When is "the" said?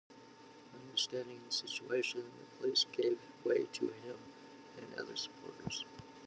1.47-1.53, 2.23-2.57